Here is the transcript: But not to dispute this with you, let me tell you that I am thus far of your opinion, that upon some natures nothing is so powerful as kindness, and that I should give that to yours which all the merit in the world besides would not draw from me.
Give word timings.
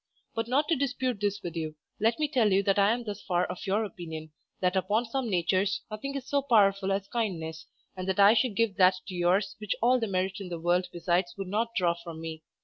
But 0.33 0.47
not 0.47 0.67
to 0.69 0.75
dispute 0.75 1.21
this 1.21 1.43
with 1.43 1.55
you, 1.55 1.75
let 1.99 2.17
me 2.17 2.27
tell 2.27 2.51
you 2.51 2.63
that 2.63 2.79
I 2.79 2.91
am 2.91 3.03
thus 3.03 3.21
far 3.21 3.45
of 3.45 3.67
your 3.67 3.83
opinion, 3.85 4.31
that 4.59 4.75
upon 4.75 5.05
some 5.05 5.29
natures 5.29 5.81
nothing 5.91 6.15
is 6.15 6.27
so 6.27 6.41
powerful 6.41 6.91
as 6.91 7.07
kindness, 7.09 7.67
and 7.95 8.07
that 8.09 8.19
I 8.19 8.33
should 8.33 8.55
give 8.55 8.77
that 8.77 8.95
to 9.05 9.13
yours 9.13 9.55
which 9.59 9.75
all 9.79 9.99
the 9.99 10.07
merit 10.07 10.37
in 10.41 10.49
the 10.49 10.59
world 10.59 10.87
besides 10.91 11.35
would 11.37 11.49
not 11.49 11.75
draw 11.75 11.93
from 11.93 12.19
me. 12.19 12.41